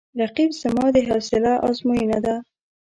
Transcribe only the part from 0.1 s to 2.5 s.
رقیب زما د حوصله آزموینه ده